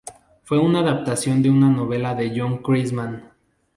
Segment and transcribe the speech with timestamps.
[0.45, 3.21] Fue una adaptación de una novela de John Grisham.